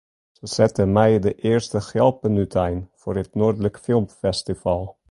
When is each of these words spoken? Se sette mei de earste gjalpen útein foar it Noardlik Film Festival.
Se 0.37 0.47
sette 0.53 0.85
mei 0.93 1.13
de 1.25 1.33
earste 1.51 1.79
gjalpen 1.89 2.41
útein 2.45 2.79
foar 2.99 3.17
it 3.23 3.33
Noardlik 3.37 3.77
Film 3.85 4.05
Festival. 4.21 4.83